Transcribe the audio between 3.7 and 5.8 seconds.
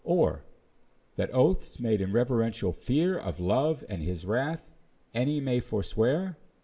and his wrath any may